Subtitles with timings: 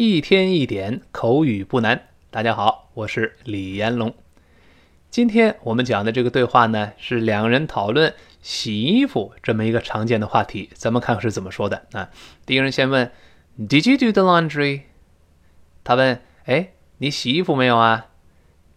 [0.00, 2.10] 一天一点口语不难。
[2.30, 4.14] 大家好，我是李彦龙。
[5.10, 10.70] 今天我们讲的这个对话呢，是两个人讨论洗衣服这么一个常见的话题。
[10.72, 12.10] 咱们看看是怎么说的啊？
[12.46, 13.10] 第一人先问
[13.58, 14.82] ：“Did you do the laundry？”
[15.82, 18.06] 他问：“哎，你洗衣服没有啊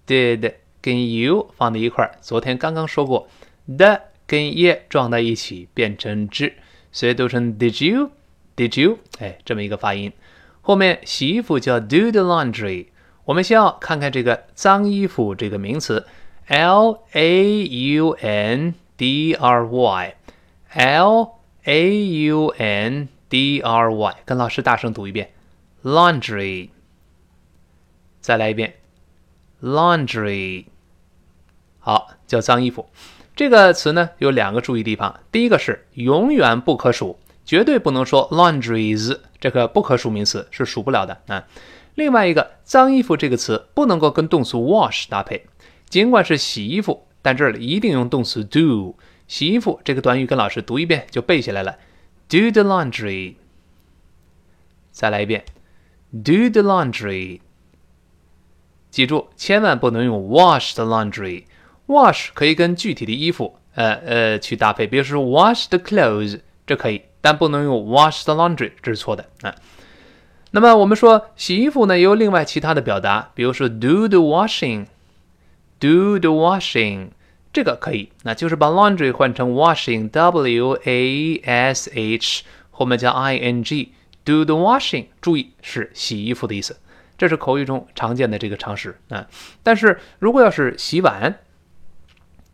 [0.08, 3.28] ？”Did 跟 you 放在一块儿，昨天刚刚说过
[3.68, 6.56] ，the 跟 ye 撞在一起变成 z，
[6.92, 8.98] 所以读成 Did you？Did you？
[9.20, 10.12] 哎，这么一个发音。
[10.62, 12.88] 后面洗衣服叫 do the laundry。
[13.26, 16.06] 我们先要看看这个脏衣服这个名词
[16.48, 21.32] ，l a u n d r y，l
[21.64, 25.32] a u n d r y，跟老师大声读一遍
[25.84, 26.70] ，laundry。
[28.20, 28.76] 再来一遍
[29.64, 30.66] ，laundry。
[31.80, 32.88] 好，叫脏衣服。
[33.36, 37.18] 这个词呢有两个注意地方，第一个是永远不可数。
[37.46, 41.48] 绝对不能说 laundries 这个不可数名词是数不了的啊。
[41.96, 45.44] 另外一个脏衣服这个词不能够跟动词 wash 搭配，
[45.90, 48.96] 尽管是洗衣服，但这里一定用动词 do。
[49.28, 51.78] 洗衣服这个短语跟老师读一遍就背下来了
[52.30, 53.36] ，do the laundry。
[54.92, 55.44] 再来一遍
[56.12, 57.40] ，do the laundry。
[58.90, 61.46] 记住，千万不能用 wash the laundry。
[61.88, 67.02] wash 可以跟具体的衣服呃呃去搭配，比如说 wash the clothes，这可以。
[67.22, 69.56] 但不能用 wash the laundry，这是错的啊。
[70.52, 77.10] 那么我们说洗衣服呢，也有另外其他的表达，比如说 do the washing，do the washing，
[77.54, 86.78] 这个可以，那就是把 laundry 换成 washing，w a s h 后面加 i n g，do the washing，注意是洗衣服的意思，
[87.18, 89.26] 这是口语中常见的这个常识啊。
[89.64, 91.40] 但是如果要是洗碗，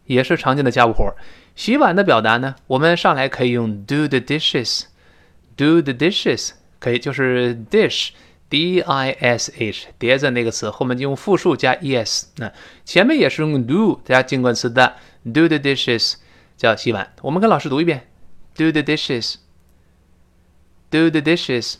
[0.08, 1.15] 也是常见的家务活。
[1.55, 12.52] 洗碗的表达呢，我们上来可以用 do the dishes，do the dishes 可以就是 dish，d i s h 叠在那个词后面就用复数加 e s，那
[12.86, 14.95] 前面也是用 do 加进冠词的
[15.26, 16.15] do the dishes
[16.55, 17.14] 叫洗碗。
[17.21, 18.08] 我们跟老师读一遍
[18.55, 21.76] ，do the dishes，do the dishes。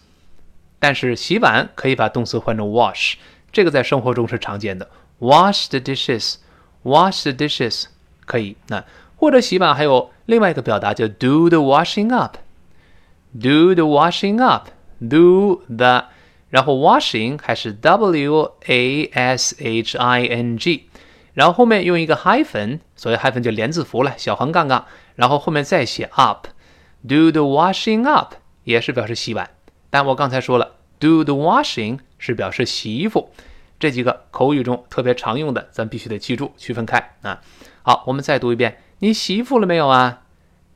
[0.80, 3.16] 但是洗碗可以把动词换成 wash，
[3.52, 7.86] 这个在生活中是常见的，wash the dishes，wash the dishes
[8.28, 8.84] 可以那。
[9.16, 16.06] 或者洗碗还有另外一个表达叫 do the washing up，do the washing up，do the，
[16.52, 20.88] 然后 washing 还是 w a s h i n g，
[21.34, 29.50] 然后后面用一个 hyphen，所谓 hyphen 就连字符了，小横杠杠，然后后面再写 up，do the washing up 也是表示洗碗，
[29.90, 33.32] 但我刚才说了，do the washing 是表示洗衣服，
[33.80, 37.42] 这几个口语中特别常用的，咱必须得记住，区分开啊。
[37.84, 38.82] 好，我们再读一遍。
[39.00, 40.24] 你洗衣服了没有啊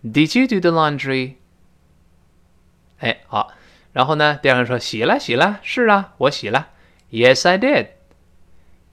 [0.03, 1.35] ？Did you do the laundry？
[2.99, 3.51] 哎，好，
[3.93, 4.39] 然后呢？
[4.41, 6.69] 第二个人说洗了，洗了，是啊，我洗了。
[7.09, 7.87] Yes, I did.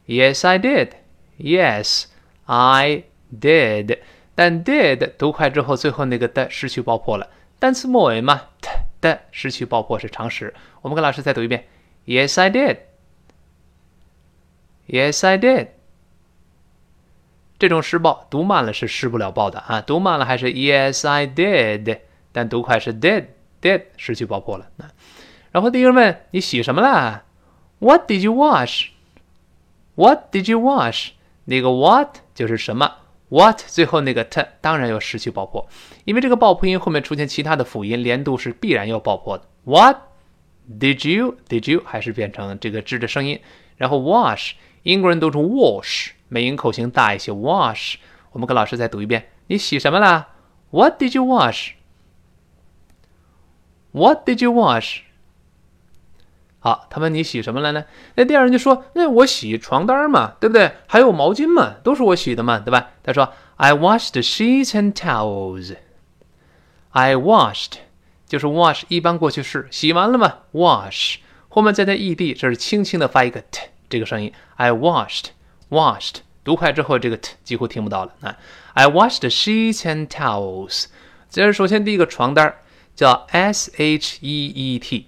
[0.06, 0.92] Yes, I did.
[1.38, 2.06] Yes,
[2.46, 3.04] I
[3.38, 3.98] did.
[4.34, 7.28] 但 did 读快之后，最后那个的失去爆破了。
[7.58, 8.40] 单词末尾嘛
[9.00, 10.54] 的失去爆破是常识。
[10.80, 11.66] 我们跟老师再读一遍。
[12.06, 12.78] Yes, I did.
[14.88, 15.68] Yes, I did.
[17.58, 21.98] 这种失爆读慢了是失不了爆的啊，读慢了还是 Yes I did，
[22.32, 23.26] 但读快是 did
[23.60, 24.70] did 失去爆破了。
[24.76, 24.86] 那
[25.50, 27.24] 然后第一个问你洗什么了
[27.80, 31.10] ？What did you wash？What did you wash？
[31.46, 32.92] 那个 what 就是什么
[33.28, 35.68] ？What 最后那个 t 当然要失去爆破，
[36.04, 39.44] 因为这个爆破音后面出现其他的辅音，连读是必然要爆破的。
[39.64, 39.96] What
[40.70, 43.40] did you did you 还是变成这个 z 的声音，
[43.76, 44.52] 然后 wash
[44.88, 46.12] 英国人读成 wash。
[46.28, 47.96] 美音口型大一些，wash。
[48.32, 50.28] 我们跟老师再读一遍，你洗什么了
[50.70, 51.26] ？What did you
[53.92, 55.00] wash？What did you wash？
[56.60, 57.84] 好，他问你洗什么了呢？
[58.14, 60.72] 那第二人就说，那我洗床单嘛，对不对？
[60.86, 62.92] 还有毛巾嘛，都是我洗的嘛，对吧？
[63.02, 65.76] 他说，I washed sheets and towels。
[66.92, 67.72] I washed
[68.26, 71.16] 就是 wash 一般过去式，洗完了嘛，wash
[71.50, 75.26] 后面再加 ed，这是轻轻的发一个 t 这个声音，I washed。
[75.70, 78.38] washed 读快之后，这个 t 几乎听不到了啊。
[78.72, 80.86] I washed sheets and towels。
[81.28, 82.54] 这是首先第一个床单
[82.96, 85.06] 叫 s h e e t，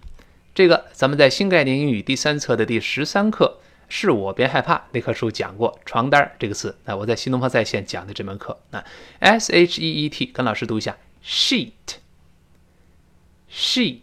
[0.54, 6.76] 这个咱们在新概念英语第三册的第十三课是我别害怕那课书讲过床单这个词。
[6.84, 8.84] 那我在新东方在线讲的这门课啊
[9.20, 14.02] ，s h e e t 跟老师读一下 sheet，sheet，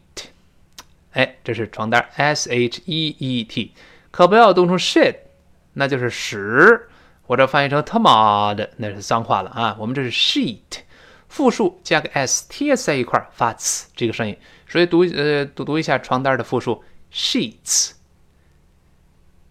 [1.11, 3.73] 哎，这是床单 s h e e t，
[4.17, 5.15] 可不要读成 shit。
[5.73, 6.89] 那就是屎，
[7.27, 9.77] 或者翻译成他妈的，那是脏话了啊。
[9.79, 10.79] 我们这是 sheet，
[11.29, 14.35] 复数加个 s t s 在一块儿发呲这个声音，
[14.67, 16.83] 所以读呃读读一下床单的复数
[17.13, 17.91] sheets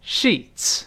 [0.04, 0.86] sheets。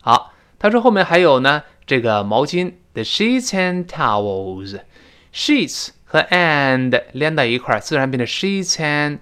[0.00, 9.18] 好，他说后面还有呢，这个毛巾，the sheets and towels，sheets 和 and 连到一块儿，自然变成 sheets and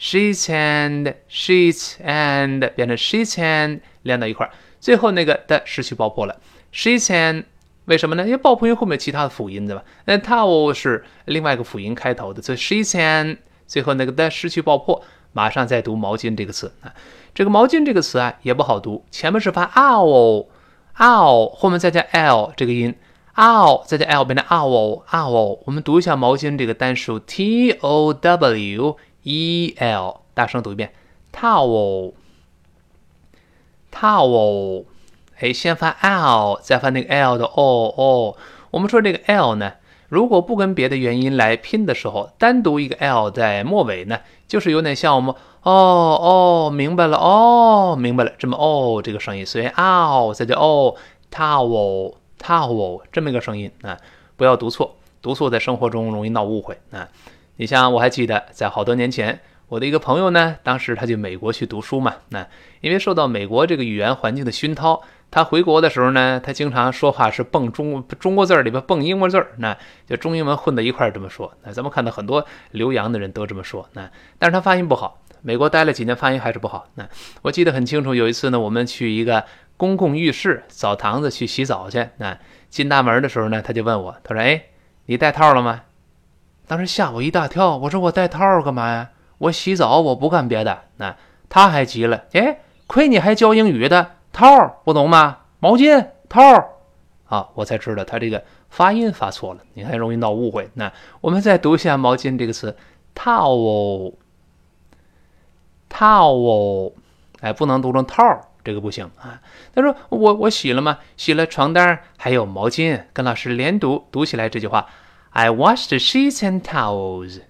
[0.00, 6.38] She's and，sheets and 变成 sheets and 连到一块儿，最后那个的失去爆破了
[6.72, 7.44] ，sheets and
[7.86, 8.24] 为什么呢？
[8.24, 9.82] 因为爆破音后面有其他的辅音对吧？
[10.04, 15.02] 那 towel 是另外一个辅音开头的，所以 sheets and 最后那个的失去爆破，
[15.32, 16.94] 马上再读毛巾这个词啊。
[17.34, 22.94] 这个毛巾这个词啊也不好读，前面是发 ow，ow，后面再加 l 这个音
[23.34, 25.58] ，ow 再加 l 变成 owl，owl。
[25.64, 28.96] 我们读一下毛巾这个单数 t o w
[29.28, 30.92] e l，大声读一遍
[31.32, 32.14] ，towel，towel。
[35.38, 38.36] 哎，先发 l，再发那个 l 的 o o。
[38.70, 39.74] 我们说这个 l 呢，
[40.08, 45.34] 如果不跟别的元音来拼的时候，单独一个 l 在末尾呢，就是有点像我们。
[45.62, 50.94] 哦哦，明白了哦，明白了，这么哦这个声音，所以哦再叫哦
[51.30, 53.98] ，towel towel 这么一个声音啊，
[54.36, 57.08] 不要读错，读错在生活中容易闹误会啊。
[57.58, 62.46] 你像我还记得在好多年前，我的一个朋友呢，当时他去美国去读书嘛，那
[62.80, 65.02] 因为受到美国这个语言环境的熏陶。
[65.30, 69.76] 他回国的时候呢，他经常说话是蹦中中国字儿里边蹦英文字儿，那
[70.06, 71.52] 就中英文混在一块儿这么说。
[71.64, 76.86] 那咱们看到很多留洋的人都这么说，那但是他发音不好，美国待了几年，发音还是不好。
[76.94, 77.06] 那
[77.42, 79.44] 我记得很清楚，有一次呢，我们去一个
[79.76, 82.38] 公共浴室澡堂子去洗澡去，那
[82.70, 84.62] 进大门的时候呢，他就问我，他说：“哎，
[85.06, 85.82] 你戴套了吗？”
[86.68, 89.10] 当时吓我一大跳，我说：“我戴套干嘛呀？
[89.38, 91.16] 我洗澡，我不干别的。”那
[91.48, 94.12] 他还急了，哎，亏你还教英语的。
[94.30, 95.38] 套不懂吗？
[95.58, 96.40] 毛巾套
[97.28, 100.70] 啊，我才知道他这个发音发错了，你看容易闹误会。
[100.74, 102.76] 那我们再读一下“毛巾”这个词
[103.14, 104.12] ，towel，towel，
[107.40, 108.22] 哎，不能读成套，
[108.62, 109.40] 这个不行啊。
[109.74, 110.98] 他说我我洗了吗？
[111.16, 114.86] 洗了床单还有毛巾，跟老师连读，读起来这句话
[115.31, 117.41] ：I washed sheets and towels。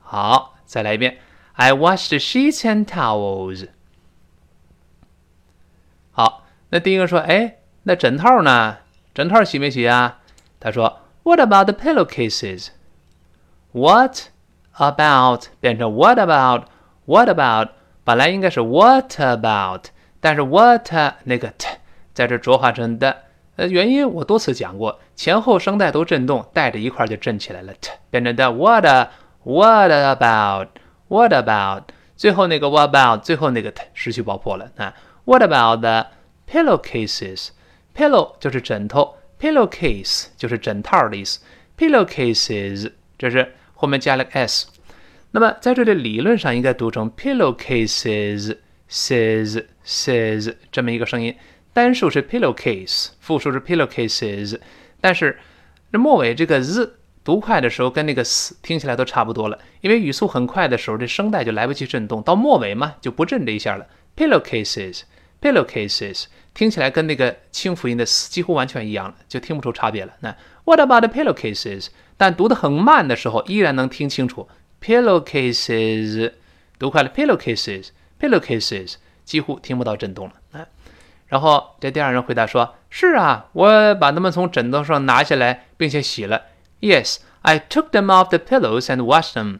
[0.00, 1.18] 好，再来一遍：
[1.52, 3.68] I washed sheets and towels。
[6.12, 8.78] 好，那第一个说，哎，那枕套呢？
[9.14, 10.18] 枕套洗没洗啊？
[10.58, 14.30] 他说，What about the pillowcases？What
[14.72, 17.70] about 变成 What about？What about
[18.04, 19.84] 本来应该是 What about，
[20.20, 20.90] 但是 What
[21.24, 21.68] 那个 t
[22.12, 23.24] 在这浊化成的，
[23.56, 28.85] 呃，原因我多次讲过， 前后声带都震动，带着一块就震起来了，t 变成的 What
[29.43, 31.83] What about？What about？
[32.15, 33.21] 最后那个 What about？
[33.23, 34.93] 最后那个 t 失去爆破了啊。
[35.23, 36.07] What about the
[36.51, 37.49] pillowcases?
[37.95, 41.39] Pillow 就是枕头，pillowcase 就是枕套的意思。
[41.77, 44.67] pillowcases 这是后面加了个 s。
[45.31, 48.57] 那么在这里理论上应该读成 pillowcases
[48.89, 51.35] says says 这么一个声音，
[51.73, 54.59] 单数是 pillowcase，复数是 pillowcases。
[55.05, 55.37] 但是
[55.91, 63.85] 这末尾这个 z 读快的时候跟那个 s 听起来都差不多了，因为语速很快的时候这声带就来不及震动，到末尾嘛就不震这一下了。
[64.17, 65.03] pillowcases。
[65.39, 70.13] Pillowcases 听起来跟那个清辅音的 s 几乎完全一样了，就听不出差别了。
[70.21, 71.89] 那 What about the pillowcases？
[72.17, 74.49] 但读得很慢的时候，依然能听清楚
[74.81, 76.31] pillowcases。
[76.79, 80.33] 读快了 pillowcases，pillowcases 几乎听不到震动了。
[80.53, 80.65] 啊，
[81.35, 86.43] 然后这第二人回答说：“是啊，我把它们从枕头上拿下来，并且洗了。
[86.79, 89.59] Yes, I took them off the pillows and washed them.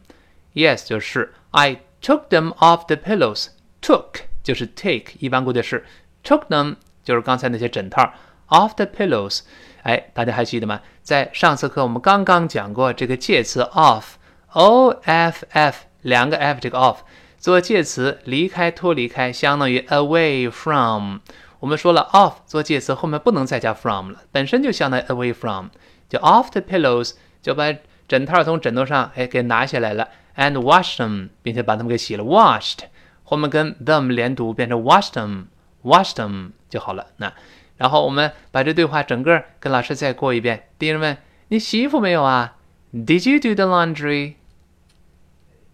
[0.54, 3.48] Yes 就是 I took them off the pillows.
[3.82, 5.86] Took 就是 take，一般过去式
[6.24, 8.14] took them 就是刚才那些枕套
[8.48, 9.42] off the pillows。
[9.84, 10.80] 哎，大家还记得吗？
[11.02, 17.00] 在上次课我们刚刚讲过这个介词 off，o f f 两个 f 这个 off
[17.38, 21.18] 做介词离开脱离开，相当于 away from。
[21.60, 25.68] 我们说了 off 做介词后面不能再加 from 了，本身就相当于 away from，
[26.10, 27.74] 就 off the pillows 就把
[28.08, 32.80] 枕套从枕头上哎给拿下来了，and wash them，并且把它们给洗了，washed。
[33.24, 37.08] 后面跟 them 连读，变成 wash them，wash them 就好了。
[37.18, 37.34] 那，
[37.78, 40.68] 然后我们把这对话整个跟老师再过一遍。
[40.78, 41.18] 第一人问
[41.50, 42.58] ：“你洗衣服没有啊
[42.94, 44.36] ？”Did you do the laundry？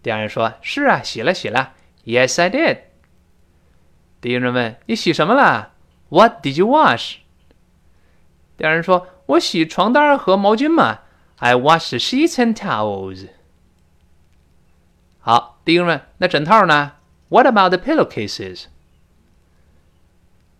[0.02, 1.74] 第二人说：“是啊，洗了，洗了。
[2.06, 2.78] ”Yes, I did。
[4.22, 5.71] 第一人问：“你洗什么了
[6.11, 7.17] ？”What did you wash？
[8.57, 10.99] 第二人说：“我洗床单和毛巾嘛。”
[11.39, 13.27] I washed sheets and towels。
[15.19, 16.93] 好，第一个问：“那枕套呢？”
[17.29, 18.65] What about the pillowcases？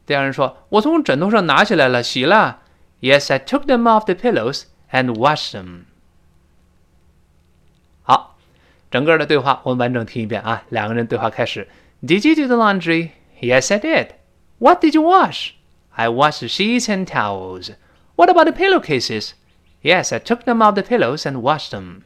[0.05, 2.61] 第二人说：“我从枕头上拿起来了，洗了。”
[3.01, 5.85] Yes, I took them off the pillows and washed them。
[8.03, 8.37] 好，
[8.89, 10.63] 整个的对话我们完整听一遍啊。
[10.69, 11.67] 两个人对话开始。
[12.03, 13.11] Did you do the laundry?
[13.39, 14.09] Yes, I did.
[14.62, 15.56] What did you wash?
[15.96, 17.72] I washed sheets and towels.
[18.14, 19.32] What about the pillowcases?
[19.82, 22.02] Yes, I took them off the pillows and washed them.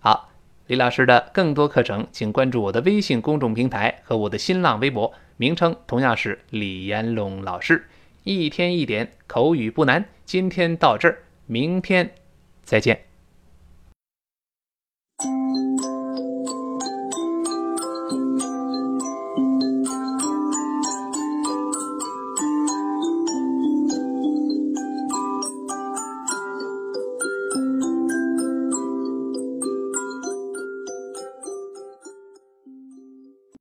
[0.00, 0.32] 好，
[0.66, 7.88] 李老师的更多课程，请关注我的微信公众平台和我的新浪微博，名称同样是李延龙老师。
[8.24, 12.12] 一天一点口语不难，今天到这儿，明天
[12.64, 13.09] 再见。